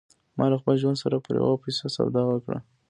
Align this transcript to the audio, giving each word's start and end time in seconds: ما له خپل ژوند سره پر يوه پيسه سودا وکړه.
ما 0.37 0.45
له 0.51 0.57
خپل 0.61 0.75
ژوند 0.81 0.97
سره 1.03 1.17
پر 1.25 1.33
يوه 1.39 1.57
پيسه 1.63 1.85
سودا 1.95 2.21
وکړه. 2.27 2.59